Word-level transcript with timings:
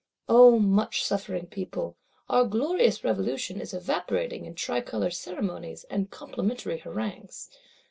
O 0.27 0.57
much 0.57 1.03
suffering 1.05 1.45
People, 1.45 1.95
our 2.27 2.43
glorious 2.45 3.03
Revolution 3.03 3.61
is 3.61 3.71
evaporating 3.71 4.45
in 4.45 4.55
tricolor 4.55 5.11
ceremonies, 5.11 5.83
and 5.91 6.09
complimentary 6.09 6.79
harangues! 6.79 7.51